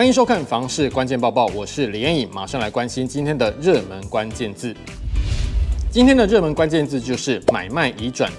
[0.00, 4.74] 欢迎收看《房市关键报报》，我是李彦颖，马上来关心今天的热门关键字。
[5.90, 8.32] 今天的热门关键字就是买卖移转。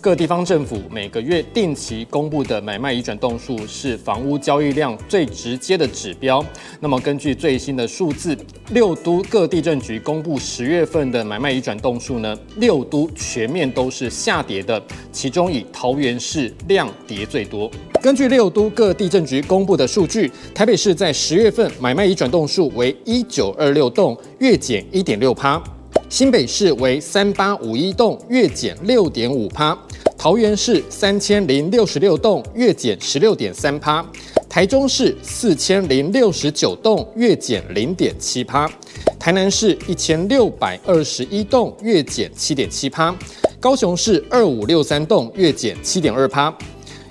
[0.00, 6.44] 各地方政府每个月定期公布的买卖移转栋数是房屋交易量最直接的指标。
[6.78, 8.36] 那么根据最新的数字，
[8.70, 14.80] 六都各地政局公布十月份的买卖移转栋数呢，六都全面都是下跌的，
[15.10, 17.68] 其中以桃园市量跌最多。
[18.00, 25.60] 根据六都各地政局公布的数据，台北市在十月份买卖移转栋数为一九二六栋，月减一点六趴。
[26.08, 29.76] 新北市为三八五一栋，月减六点五趴；
[30.18, 34.04] 桃园市三千零六十六栋，月减十六点三趴；
[34.48, 38.68] 台中市四千零六十九栋，月减零点七趴；
[39.16, 43.14] 台南市一千六百二十一栋，月减七点七趴；
[43.60, 46.52] 高雄市二五六三栋，月减七点二趴。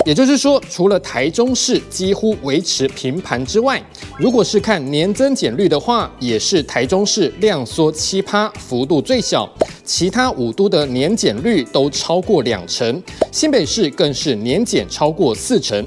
[0.07, 3.83] 也就是说，除了台中市几乎维持平盘之外，
[4.17, 9.45] 如果是看年增减率的话，也是台中市量缩七趴，幅度最小，
[9.83, 15.85] 其他五都的年减率都超过两成，新北市更是年减超过四成。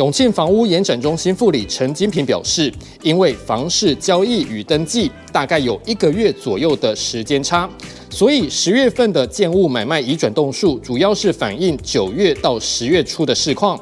[0.00, 7.68] 永庆房屋延展中心副理陈金平表示，因为房市交易与登记大概有一个月左右的时间差，
[8.08, 13.78] 所以十月份的建物买卖移转动数主要是反映九月到十月初的市况。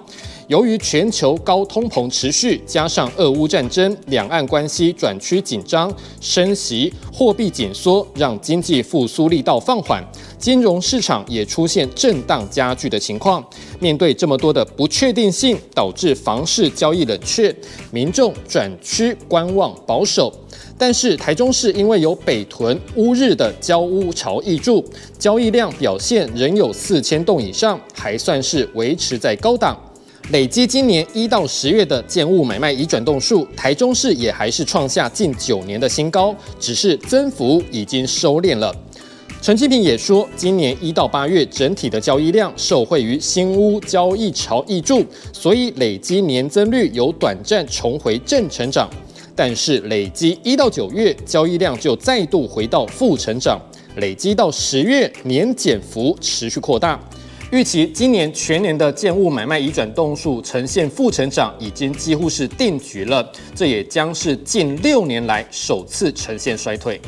[0.48, 10.02] 由于全球高通膨持续，加上俄乌战争、两岸关系转趋紧张、升息、货币紧缩，让经济复苏力道放缓，
[10.38, 13.44] 金融市场也出现震荡加剧的情况。
[13.78, 17.54] 面对这么多的不确定性，导致房市交易冷却，
[17.90, 20.32] 民众转趋观望保守。
[20.78, 24.82] 但是台中市因为有北屯、乌日的交屋潮挹注，
[25.18, 29.78] 交易量表现仍有四千栋以上，还算是维持在高档。
[30.30, 38.74] 累积今年一到十月的建物买卖已转动数，台中市也还是创下近九年的新高，只是增幅已经收敛了。
[39.40, 45.02] 陈金平也说，今年一到八月整体的交易量受惠于新屋交易潮挹注，
[45.32, 48.86] 所以累积年增率有短暂重回正成长。
[49.34, 53.58] 但是累积一到九月交易量就再度回到负成长，
[53.96, 57.00] 累积到十月年减幅持续扩大。
[57.50, 63.26] 预期今年全年的建物买卖移转动数呈现负成长，已经几乎是定局了。
[63.54, 67.00] 这也将是近六年来首次呈现衰退。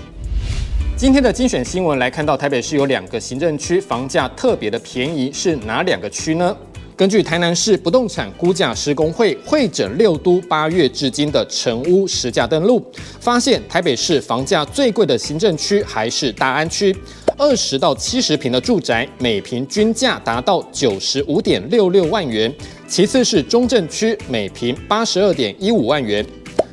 [0.96, 6.56] 今天的精选新闻来看到，台北市有两个行政区房价特别的便宜，是哪两个区呢？
[7.00, 12.84] 根据台南市不动产估价师工会会诊六都八月至今的成屋实价登录，
[13.18, 16.94] 发现台北市房价最贵的行政区还是大安区，
[17.38, 22.54] 二十到七十坪的住宅每平均价达到九十五点六六万元，
[22.86, 26.22] 其次是中正区每平八十二点一五万元，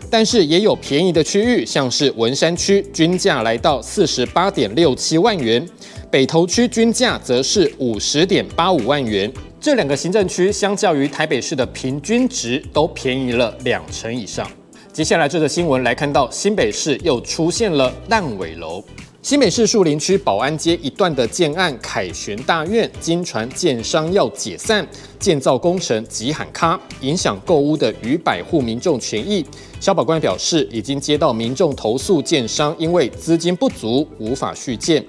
[0.09, 5.67] 但是也有便宜的区域，像是文山区均价来到四十八点六七万元，
[6.09, 9.31] 北投区均价则是五十点八五万元。
[9.59, 14.49] 这两个行政区相较于台北市的平均值都便宜了两成以上。
[14.93, 18.83] 接下来这则新闻来看到新北市又出现了烂尾楼。
[19.27, 24.87] 新北市树林区保安街一段的建案凯旋大院，经传建商要解散，
[25.19, 29.45] 建造工程急喊卡，影响购屋的逾百户民众权益。
[29.81, 35.05] 消保官表示，已经接到民众投诉，建商因为资金不足无法续建。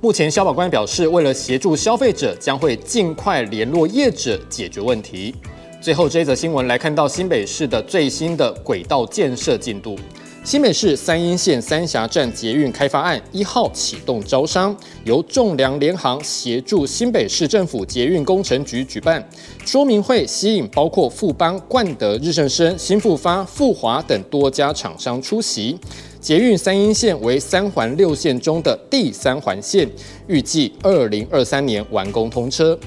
[0.00, 5.34] 目前消保官表示，为了协助消费者，将会尽快联络业者解决问题。
[5.80, 9.98] 最后这一则新闻来看到新北市的最新的轨道建设进度。
[10.46, 19.28] 新北市三莺线三峡站捷运开发案一号启动招商，由仲量联行协助新北市政府捷运工程局举办
[19.64, 25.76] 说明会，吸引包括富邦、冠德、日盛生、新富发、富华等多家厂商出席。
[26.20, 29.88] 捷运三莺线为三环六线中的第三环线，
[30.28, 32.78] 预计二零二三年完工通车。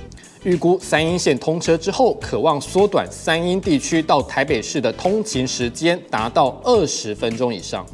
[0.44, 7.86] 预估三莺线通车之后，可望缩短三莺地区到台北市的通勤时间，达到二十分钟以上。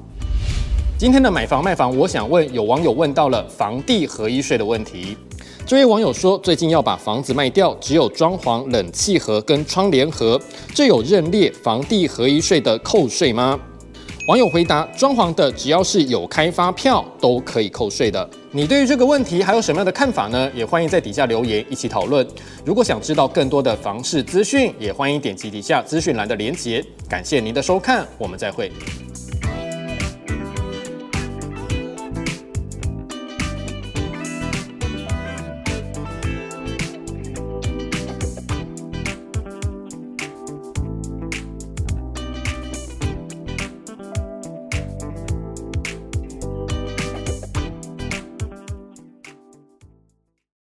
[0.95, 5.17] 今天的买房卖房，我想问，有网友问到了房地合一税的问题。
[5.65, 10.39] 这位网友说，最近要把房子卖掉，只有装潢冷气盒跟窗帘盒，
[10.71, 13.59] 这有认列房地合一税的扣税吗？
[14.27, 18.27] 网友回答：装潢的只要是有开发票都可以扣税的。
[18.49, 20.49] 你对于这个问题还有什么样的看法呢？
[20.55, 22.25] 也欢迎在底下留言一起讨论。
[22.65, 26.83] 如果想知道更多的房市资讯，也欢迎点击底下资讯栏的连接。
[27.07, 28.71] 感谢您的收看，我们再会。